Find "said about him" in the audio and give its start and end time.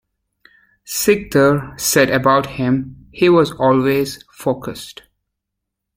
1.79-3.05